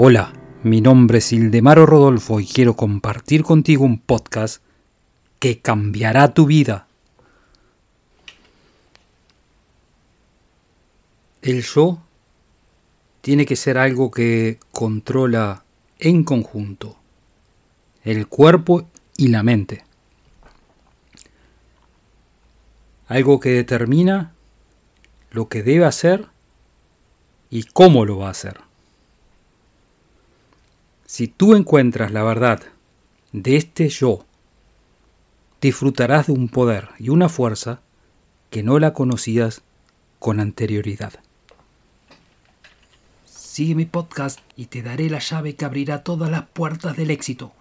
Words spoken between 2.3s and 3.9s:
y quiero compartir contigo